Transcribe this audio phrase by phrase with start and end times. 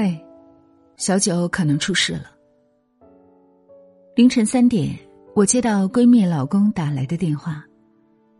[0.00, 0.16] 嘿，
[0.96, 2.30] 小九可能出事了。
[4.14, 4.96] 凌晨三点，
[5.34, 7.64] 我接到闺蜜老公打来的电话，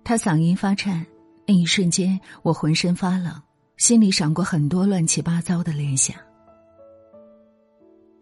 [0.05, 1.05] 他嗓音发颤，
[1.49, 3.35] 那一瞬间我浑身发冷，
[3.77, 6.15] 心里闪过很多乱七八糟的联想。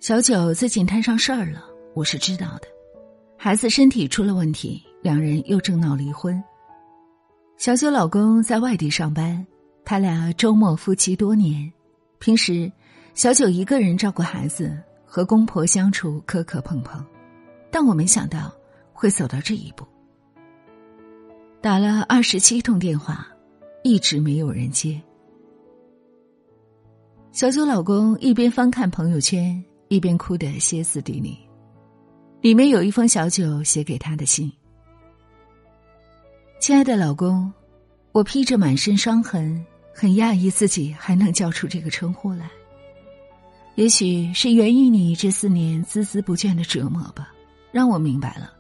[0.00, 1.62] 小九最近摊上事儿了，
[1.94, 2.68] 我是知道的，
[3.36, 6.42] 孩子身体出了问题，两人又正闹离婚。
[7.58, 9.46] 小九老公在外地上班，
[9.84, 11.70] 他俩周末夫妻多年，
[12.18, 12.72] 平时
[13.16, 17.02] 小九一个人照顾孩子，和公婆相处磕磕碰碰，
[17.70, 18.52] 但我没想到
[18.92, 19.86] 会走到这一步。
[21.62, 23.26] 打了二十七通电话，
[23.82, 25.00] 一直没有人接。
[27.32, 31.38] 小九老公一边翻看朋友圈，一边哭得歇斯底里，
[32.42, 34.52] 里面有一封小九写给他的信。
[36.60, 37.50] 亲爱的老公，
[38.12, 39.64] 我披着满身伤痕，
[39.94, 42.50] 很讶异自己还能叫出这个称呼来。
[43.76, 47.32] 也许是源于你这四年孜孜不倦的折磨吧，
[47.70, 48.50] 让我明白了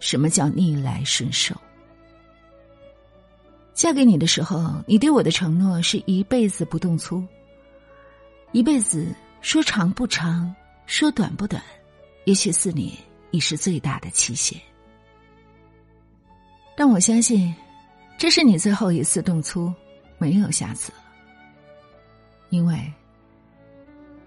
[0.00, 1.54] 什么叫逆来顺受。
[3.72, 7.24] 嫁给你的时候，你对我的承诺是一辈子不动粗。
[8.50, 10.54] 一辈子说长不长，
[10.86, 11.62] 说短不短，
[12.24, 12.92] 也许四年
[13.30, 14.60] 已是最大的期限。
[16.76, 17.54] 但我相信，
[18.18, 19.72] 这是你最后一次动粗，
[20.18, 20.98] 没有下次了。
[22.50, 22.92] 因为，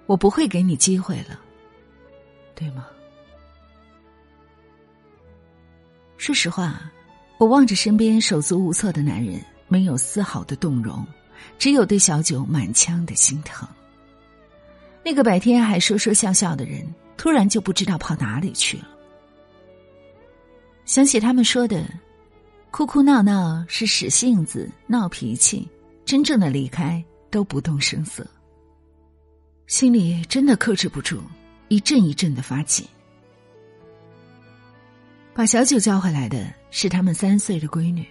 [0.08, 1.40] 我不会给你机会了，
[2.56, 2.88] 对吗？
[6.18, 6.90] 说实话，
[7.38, 11.06] 我望着身边手足无措的男人，没有丝毫的动容，
[11.60, 13.68] 只有对小九满腔的心疼。
[15.04, 16.84] 那个白天还说说笑笑的人，
[17.16, 18.88] 突然就不知道跑哪里去了。
[20.86, 21.86] 想起他们说的。
[22.70, 25.68] 哭哭闹闹是使性子、闹脾气，
[26.06, 28.28] 真正的离开都不动声色。
[29.68, 31.22] 心里真的克制不住，
[31.68, 32.88] 一阵一阵的发紧。
[35.34, 38.08] 把小九叫回来的是他们三岁的闺女。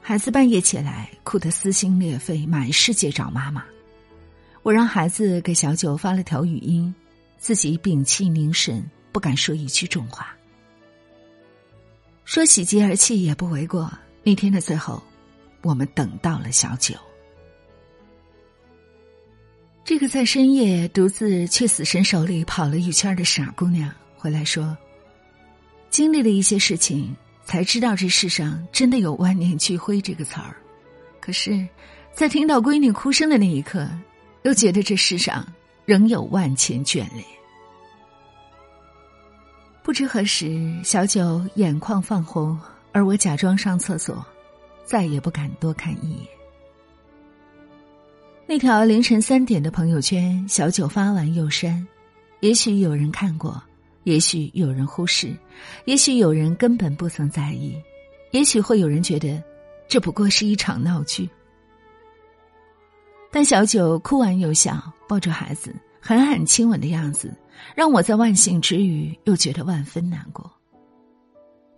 [0.00, 3.62] 孩子半夜起来，哭得撕心裂肺，满世界找妈妈。
[4.62, 6.94] 我让孩子给小九发了条语音，
[7.36, 8.82] 自己屏气凝神，
[9.12, 10.34] 不敢说一句重话。
[12.24, 13.92] 说喜极而泣也不为过。
[14.22, 15.02] 那天的最后，
[15.60, 16.94] 我们等到了小九。
[19.88, 24.76] 这个在深夜独自去死神手里跑了一圈的傻姑娘回来说
[25.88, 27.16] ：“经历了一些事情，
[27.46, 30.54] 才知道这世上真的有万念俱灰这个词儿。
[31.20, 31.66] 可是，
[32.12, 33.88] 在听到闺女哭声的那一刻，
[34.42, 35.42] 又觉得这世上
[35.86, 37.24] 仍有万千眷恋。”
[39.82, 42.60] 不知何时，小九眼眶泛红，
[42.92, 44.22] 而我假装上厕所，
[44.84, 46.37] 再也不敢多看一眼。
[48.50, 51.86] 那条凌晨三点的朋友圈，小九发完又删，
[52.40, 53.62] 也许有人看过，
[54.04, 55.36] 也许有人忽视，
[55.84, 57.76] 也许有人根本不曾在意，
[58.30, 59.44] 也许会有人觉得
[59.86, 61.28] 这不过是一场闹剧。
[63.30, 67.30] 但小九哭完又笑，抱着孩子，狠狠亲吻的样子。
[67.74, 70.50] 让我在万幸之余，又觉得万分难过。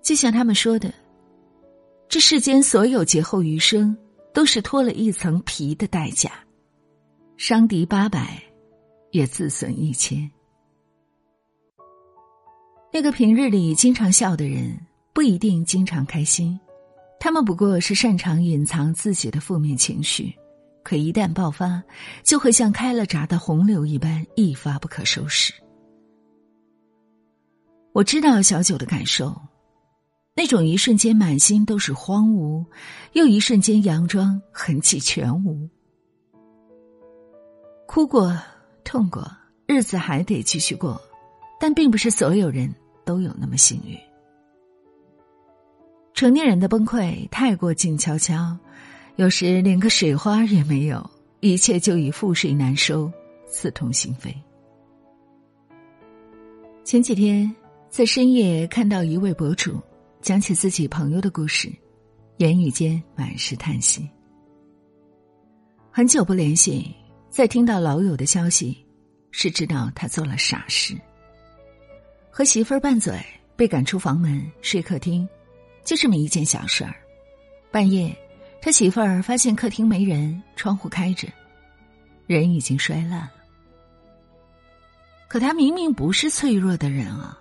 [0.03, 0.94] 就像他们说的，
[2.09, 3.97] 这世间所有劫后余生，
[4.32, 6.30] 都是脱了一层皮的代价。
[7.43, 8.39] 伤敌八百，
[9.12, 10.31] 也自损一千。
[12.93, 14.78] 那个平日里经常笑的人，
[15.15, 16.61] 不一定经常开心。
[17.19, 20.31] 他们不过是擅长隐藏自己的负面情绪，
[20.84, 21.83] 可一旦爆发，
[22.23, 25.55] 就会像开了闸的洪流一般，一发不可收拾。
[27.93, 29.34] 我知道小九的感受，
[30.37, 32.67] 那种一瞬间满心都是荒芜，
[33.15, 35.67] 又一瞬间佯装痕迹全无。
[37.93, 38.33] 哭过，
[38.84, 39.28] 痛过，
[39.67, 41.03] 日子还得继续过，
[41.59, 42.73] 但并不是所有人
[43.05, 43.99] 都有那么幸运。
[46.15, 48.57] 成年人的崩溃太过静悄悄，
[49.16, 51.10] 有时连个水花也没有，
[51.41, 53.10] 一切就已覆水难收，
[53.48, 54.33] 刺痛心扉。
[56.84, 57.53] 前几天。
[57.89, 59.77] 在深夜看到一位博主
[60.22, 61.69] 讲起自己朋友的故事，
[62.36, 64.09] 言语间满是叹息。
[65.91, 66.95] 很久不联系，
[67.30, 68.77] 在听到老友的消息，
[69.30, 70.98] 是知道他做了傻事。
[72.28, 73.24] 和媳妇儿拌嘴，
[73.54, 75.27] 被赶出房门，睡客厅，
[75.84, 76.92] 就这么一件小事儿。
[77.71, 78.15] 半夜，
[78.60, 81.28] 他媳妇儿发现客厅没人，窗户开着，
[82.27, 83.30] 人已经摔烂了。
[85.28, 87.38] 可他明明不是脆弱的人啊。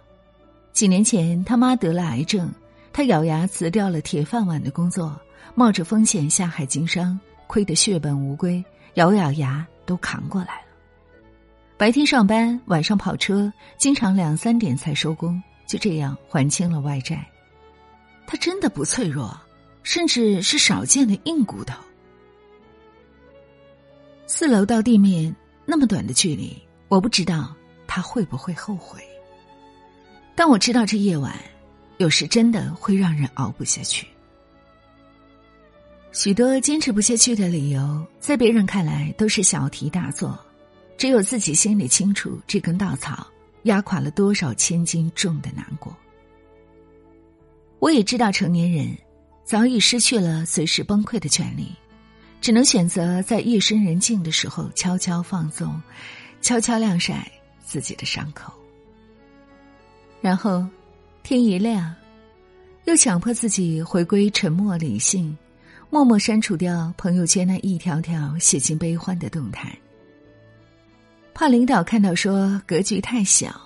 [0.72, 2.52] 几年前，他妈得了癌症，
[2.94, 5.20] 他咬牙辞掉了铁饭碗的工作，
[5.56, 8.64] 冒着风险下海经商，亏得血本无归，
[8.94, 10.68] 咬咬牙都扛过来了。
[11.76, 17.26] 白天上班，晚上跑车，经常两三点才收工，就这样还清了外债。
[18.28, 19.36] 他真的不脆弱，
[19.82, 21.76] 甚至是少见的硬骨头。
[24.28, 26.56] 四楼到地面那么短的距离，
[26.88, 27.56] 我不知道
[27.88, 29.02] 他会不会后悔。
[30.36, 31.34] 但我知道这夜晚，
[31.98, 34.06] 有时真的会让人熬不下去。
[36.12, 40.38] 许多坚持不下去的理由，在别人看来都是小题大做，
[40.98, 43.28] 只有自己心里清楚，这根稻草
[43.64, 45.96] 压垮了多少千斤重的难过。
[47.78, 48.98] 我也知道，成年人
[49.44, 51.72] 早已失去了随时崩溃的权利，
[52.42, 55.80] 只能选择在夜深人静的时候悄悄放纵，
[56.42, 57.32] 悄悄晾晒
[57.64, 58.52] 自己的伤口。
[60.22, 60.68] 然后，
[61.22, 61.96] 天一亮，
[62.86, 65.38] 又强迫自己回归沉默理性。
[65.92, 69.76] 默默删除掉朋友圈那一条条写尽悲欢的动态，
[71.34, 73.60] 怕领导看到说格局太小，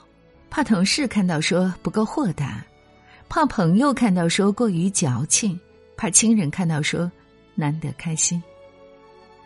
[0.49, 2.65] 怕同事看到说不够豁达，
[3.27, 5.59] 怕朋友看到说过于矫情，
[5.97, 7.11] 怕亲人看到说
[7.55, 8.41] 难得开心。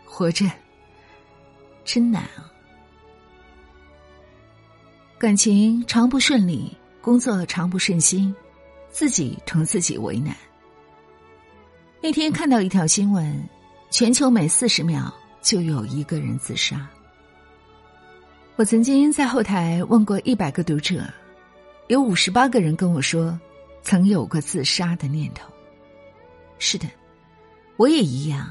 [0.04, 0.46] 活着
[1.84, 2.46] 真难啊！
[5.18, 8.32] 感情常不顺利，工作常不顺心，
[8.88, 10.36] 自己同自己为难。
[12.00, 13.48] 那天看到一条新闻，
[13.90, 15.12] 全球每四十秒
[15.42, 16.88] 就有一个人自杀。
[18.54, 21.02] 我曾经在后台问过一百个读者，
[21.88, 23.38] 有五十八个人跟我说
[23.82, 25.50] 曾有过自杀的念头。
[26.60, 26.86] 是的，
[27.76, 28.48] 我也一样，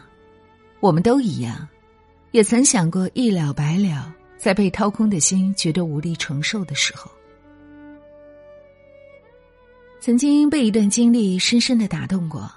[0.81, 1.69] 我们都一样，
[2.31, 7.09] 也曾想过一了百了，在被掏空的心觉得无力承受的时候，
[10.01, 12.51] 曾经被一段经历深深的打动过。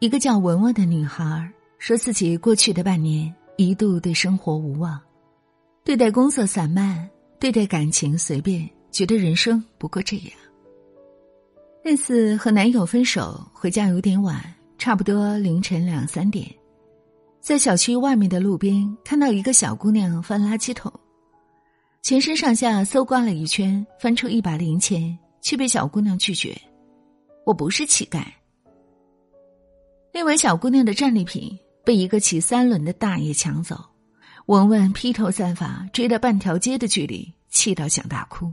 [0.00, 5.00] 一个叫文文的女孩说自己过去的半年一度对生活无望，
[5.82, 7.08] 对待工作散漫，
[7.40, 10.30] 对待感情随便，觉得人生不过这样。
[11.84, 14.40] 那次和男友分手，回家有点晚，
[14.78, 16.46] 差不多凌晨两三点，
[17.40, 20.92] 在小区外面的路边看到一个小姑娘翻垃圾桶，
[22.02, 26.56] 全身上下搜刮了一圈，翻出一把零钱，却被小姑娘拒绝
[27.44, 28.22] ：“我不是乞丐。”
[30.18, 33.78] 那位小姑娘的战利品被一个骑三轮的大爷抢走，
[34.46, 38.52] 文文披头散发追了半条街的距离，气到想大哭。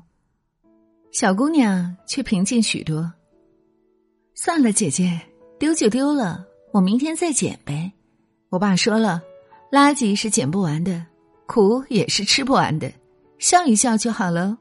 [1.11, 3.11] 小姑娘却平静许多。
[4.35, 5.19] 算了，姐姐，
[5.57, 7.91] 丢就丢了，我明天再捡呗。
[8.49, 9.19] 我爸说了，
[9.71, 11.03] 垃圾是捡不完的，
[11.47, 12.93] 苦也是吃不完的，
[13.39, 14.55] 笑一笑就好了。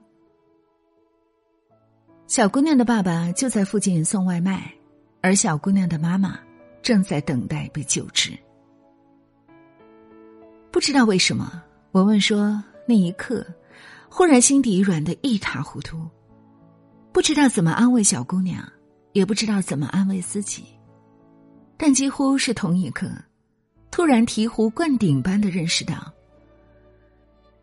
[2.26, 4.72] 小姑娘的爸爸就在附近送外卖，
[5.20, 6.40] 而小姑娘的妈妈。
[6.84, 8.30] 正在等待被救治。
[10.70, 13.44] 不知道为什么，文文说那一刻，
[14.10, 16.06] 忽然心底软得一塌糊涂，
[17.10, 18.62] 不知道怎么安慰小姑娘，
[19.12, 20.66] 也不知道怎么安慰自己，
[21.78, 23.10] 但几乎是同一刻，
[23.90, 26.12] 突然醍醐灌顶般的认识到，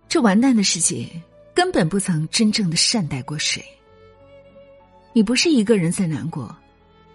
[0.09, 1.07] 这完蛋的世界
[1.53, 3.63] 根本不曾真正的善待过谁。
[5.13, 6.55] 你不是一个人在难过，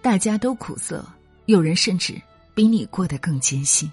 [0.00, 1.04] 大家都苦涩。
[1.46, 2.14] 有人甚至
[2.54, 3.90] 比你过得更艰辛。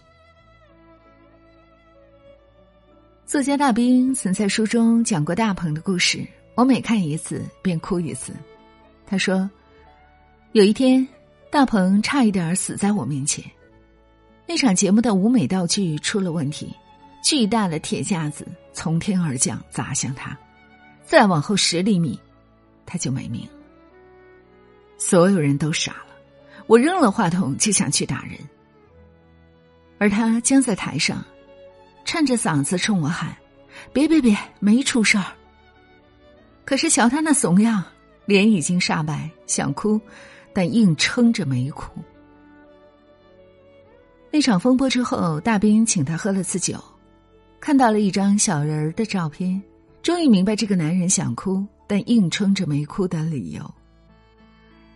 [3.25, 8.33] 作家大兵曾在书中讲过大鹏的故事，我每看一次便哭一次。
[9.05, 9.49] 他说，
[10.51, 11.07] 有一天，
[11.51, 13.43] 大鹏差一点死在我面前。
[14.47, 16.73] 那场节目的舞美道具出了问题，
[17.23, 20.37] 巨大的铁架子从天而降砸向他，
[21.05, 22.19] 再往后十厘米，
[22.85, 23.51] 他就没命了。
[24.97, 26.12] 所有人都傻了。
[26.67, 28.37] 我扔了话筒就想去打人，
[29.97, 31.23] 而他僵在台上，
[32.05, 33.35] 颤着嗓子冲我喊
[33.93, 35.25] ：“别别别，没出事儿。”
[36.65, 37.83] 可是瞧他那怂样，
[38.25, 39.99] 脸已经煞白，想哭，
[40.53, 41.91] 但硬撑着没哭。
[44.31, 46.81] 那场风波之后，大兵请他喝了次酒，
[47.59, 49.61] 看到了一张小人儿的照片，
[50.01, 53.73] 终于明白这个男人想哭但硬撑着没哭的理由。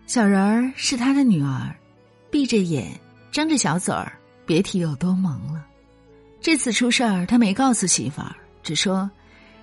[0.07, 1.75] 小人儿是他的女儿，
[2.31, 2.97] 闭着眼，
[3.29, 5.67] 张着小嘴儿，别提有多萌了。
[6.39, 8.33] 这次出事儿，他没告诉媳妇儿，
[8.63, 9.11] 只说，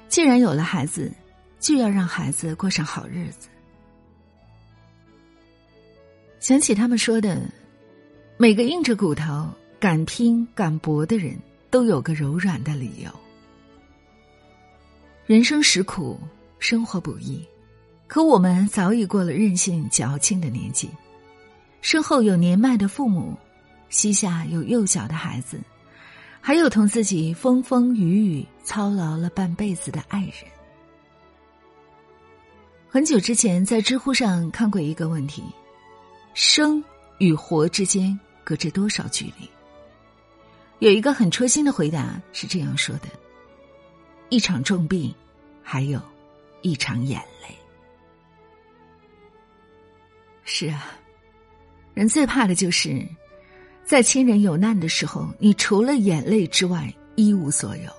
[0.07, 1.11] 既然有了孩子，
[1.59, 3.49] 就要让孩子过上好日子。
[6.41, 7.41] 想起他们说的，
[8.37, 9.49] 每个硬着骨头
[9.81, 11.39] 敢拼敢搏的人，
[11.71, 13.11] 都有个柔软的理由。
[15.25, 16.21] 人生实苦，
[16.59, 17.43] 生活不易。
[18.07, 20.89] 可我们早已过了任性矫情的年纪，
[21.81, 23.37] 身后有年迈的父母，
[23.89, 25.59] 膝下有幼小的孩子，
[26.41, 30.35] 还有同自己风风雨雨操劳了半辈子的爱人。
[32.89, 35.43] 很久之前，在知乎上看过一个问题：
[36.35, 36.85] 生
[37.19, 39.49] 与活之间隔着多少距离？
[40.79, 43.09] 有一个很戳心的回答是这样说的：
[44.29, 45.13] 一场重病，
[45.63, 46.01] 还有
[46.63, 47.57] 一场眼泪。
[50.45, 50.93] 是啊，
[51.95, 53.07] 人最怕的就是，
[53.85, 57.91] 在亲人有难的时候，你除了眼泪之外一无所有。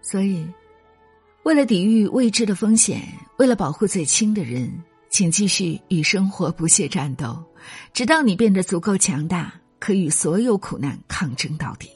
[0.00, 0.46] 所以。
[1.44, 3.00] 为了抵御未知的风险，
[3.38, 4.70] 为了保护最亲的人，
[5.08, 7.42] 请继续与生活不懈战斗，
[7.94, 11.88] 直到你变得足够强大，可与所有苦难抗争到底。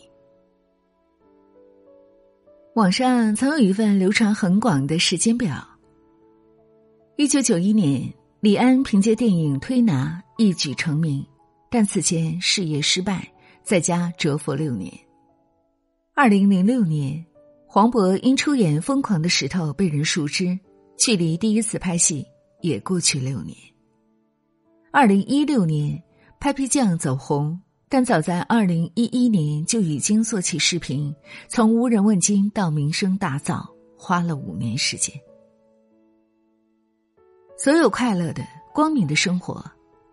[2.74, 5.62] 网上曾有一份流传很广的时间表：
[7.16, 8.10] 一九九一年，
[8.44, 11.24] 李安凭借电影《推拿》一举成名，
[11.70, 13.26] 但此前事业失败，
[13.62, 14.92] 在家蛰伏六年。
[16.14, 17.24] 二零零六年。
[17.66, 20.58] 黄渤因出演《疯狂的石头》被人熟知，
[20.98, 22.22] 距离第一次拍戏
[22.60, 23.56] 也过去六年。
[24.92, 25.96] 二零一六年，
[26.38, 27.58] 《拍皮匠》走红，
[27.88, 31.16] 但早在二零一一年就已经做起视频，
[31.48, 35.18] 从无人问津到名声大噪，花了五年时间。
[37.56, 38.42] 所有快乐的、
[38.72, 39.64] 光明的生活，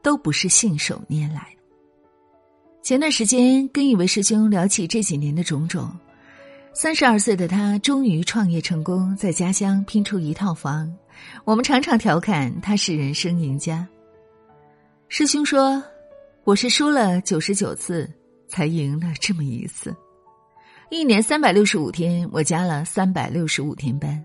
[0.01, 1.48] 都不是信手拈来。
[2.83, 5.91] 前段时间跟一位师兄聊起这几年的种种。
[6.74, 10.91] 三十二岁的他终于创业成功，在家乡拼出一套房。
[11.43, 13.88] 我们常常调侃他是人生赢家。
[15.10, 15.83] 师兄说
[16.45, 18.10] ：“我是输了九十九次，
[18.48, 19.93] 才赢了这么一次。
[20.89, 24.24] 一年三百六十五天，我加了三百六十五天班。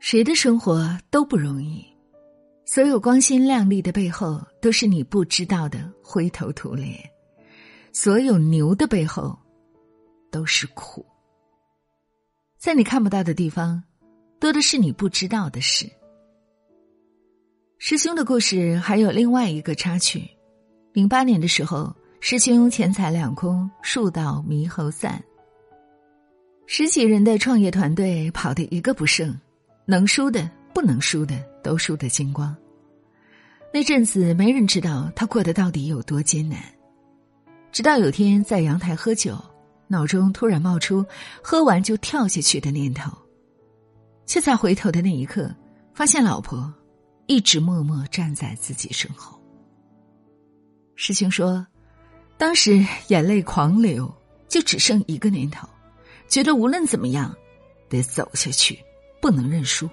[0.00, 1.84] 谁的生活都不容易，
[2.64, 6.98] 所有光鲜亮丽的背后，都是你不知道的灰头土脸。
[7.92, 9.38] 所有牛的背后。”
[10.30, 11.06] 都是苦，
[12.58, 13.82] 在你看不到的地方，
[14.38, 15.88] 多的是你不知道的事。
[17.78, 20.28] 师兄的故事还有另外一个插曲：
[20.92, 25.24] 零八年的时候，师兄钱财两空，树倒猕猴散，
[26.66, 29.34] 十几人的创业团队跑得一个不剩，
[29.90, 32.54] 能输的、不能输的都输得精光。
[33.72, 36.62] 那阵子，没人知道他过得到底有多艰难，
[37.72, 39.42] 直到有天在阳台喝酒。
[39.86, 41.02] 脑中突然冒出
[41.42, 43.10] 喝完就跳下去的念头，
[44.26, 45.50] 却在回头的那一刻，
[45.94, 46.70] 发现老婆
[47.24, 49.40] 一直默默站在自己身后。
[50.96, 51.66] 师兄说，
[52.36, 54.14] 当时眼泪狂流，
[54.48, 55.66] 就只剩一个念头，
[56.28, 57.34] 觉得无论怎么样，
[57.88, 58.78] 得走下去，
[59.20, 59.88] 不能认输。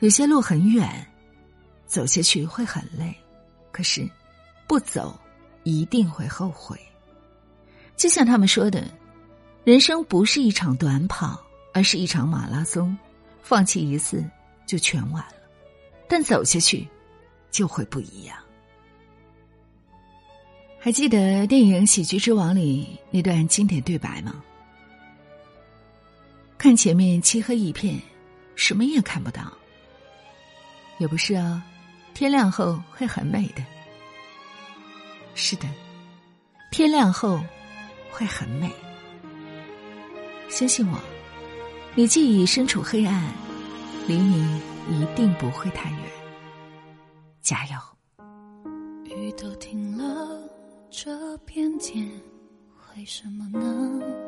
[0.00, 1.06] 有些路很远，
[1.86, 3.14] 走下去会很累，
[3.72, 4.08] 可是
[4.66, 5.18] 不走
[5.64, 6.78] 一定会后悔。
[7.96, 8.84] 就像他们说的，
[9.64, 11.40] 人生不是一场短跑，
[11.74, 12.96] 而是一场马拉松。
[13.42, 14.22] 放弃一次
[14.66, 15.32] 就全完了，
[16.06, 16.86] 但走下去
[17.50, 18.36] 就会不一样。
[20.78, 24.44] 还记得电影《喜剧之王》里那段经典对白吗？
[26.58, 27.98] 看前面漆黑一片，
[28.56, 29.50] 什么也看不到。
[30.98, 31.64] 也不是啊，
[32.12, 33.64] 天亮后会很美的。
[35.34, 35.66] 是的，
[36.70, 37.40] 天亮后。
[38.10, 38.68] 会很美，
[40.48, 40.98] 相信我，
[41.94, 43.32] 你既已身处黑暗，
[44.08, 44.60] 离你
[44.90, 46.00] 一定不会太远。
[47.40, 47.76] 加油！
[49.04, 50.40] 雨都停了，
[50.90, 52.10] 这片天
[52.96, 54.27] 为什么呢？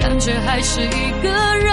[0.00, 1.66] 感觉还是一个人。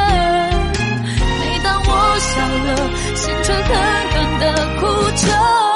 [1.40, 2.70] 每当我笑了，
[3.16, 3.66] 心却狠
[4.12, 4.46] 狠的
[4.80, 5.67] 哭着。